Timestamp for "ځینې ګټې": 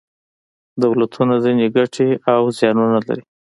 1.43-2.09